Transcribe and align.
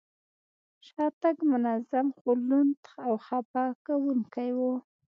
شاتګ 0.87 1.37
منظم، 1.51 2.07
خو 2.17 2.29
لوند 2.47 2.81
او 3.05 3.13
خپه 3.25 3.63
کوونکی 3.85 4.49
و. 4.57 4.59